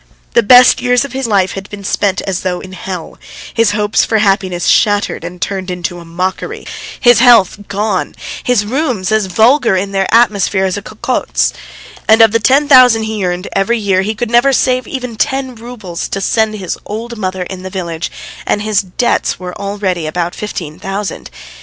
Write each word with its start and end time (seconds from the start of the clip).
The 0.33 0.41
best 0.41 0.81
years 0.81 1.05
of 1.05 1.13
his 1.13 1.27
life 1.27 1.51
had 1.51 1.69
been 1.69 1.83
spent 1.83 2.21
as 2.23 2.39
though 2.39 2.59
in 2.59 2.73
hell, 2.73 3.19
his 3.53 3.69
hopes 3.73 4.03
for 4.03 4.17
happiness 4.17 4.65
shattered 4.65 5.23
and 5.23 5.39
turned 5.39 5.69
into 5.69 5.99
a 5.99 6.05
mockery, 6.05 6.65
his 6.99 7.19
health 7.19 7.67
gone, 7.67 8.15
his 8.43 8.65
rooms 8.65 9.11
as 9.11 9.27
vulgar 9.27 9.77
in 9.77 9.91
their 9.91 10.11
atmosphere 10.11 10.65
as 10.65 10.75
a 10.75 10.81
cocotte's, 10.81 11.53
and 12.07 12.19
of 12.23 12.31
the 12.31 12.39
ten 12.39 12.67
thousand 12.67 13.03
he 13.03 13.23
earned 13.23 13.47
every 13.53 13.77
year 13.77 14.01
he 14.01 14.15
could 14.15 14.31
never 14.31 14.51
save 14.53 14.87
ten 15.19 15.53
roubles 15.53 16.07
to 16.09 16.19
send 16.19 16.55
his 16.55 16.79
old 16.83 17.15
mother 17.15 17.43
in 17.43 17.61
the 17.61 17.69
village, 17.69 18.09
and 18.47 18.63
his 18.63 18.81
debts 18.81 19.39
were 19.39 19.53
already 19.61 20.07
about 20.07 20.33
fifteen 20.33 20.79
thousand. 20.79 21.29